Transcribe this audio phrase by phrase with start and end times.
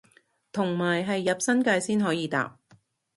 [0.51, 2.57] 同埋係入新界先可以搭